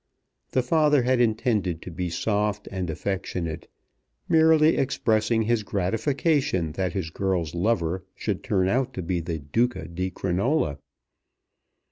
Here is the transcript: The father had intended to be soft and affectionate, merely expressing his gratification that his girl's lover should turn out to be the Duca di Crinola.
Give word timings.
The 0.53 0.63
father 0.63 1.03
had 1.03 1.21
intended 1.21 1.79
to 1.83 1.91
be 1.91 2.09
soft 2.09 2.67
and 2.71 2.89
affectionate, 2.89 3.67
merely 4.27 4.75
expressing 4.75 5.43
his 5.43 5.61
gratification 5.61 6.71
that 6.71 6.93
his 6.93 7.11
girl's 7.11 7.53
lover 7.53 8.03
should 8.15 8.43
turn 8.43 8.67
out 8.67 8.95
to 8.95 9.03
be 9.03 9.19
the 9.19 9.37
Duca 9.37 9.87
di 9.87 10.09
Crinola. 10.09 10.79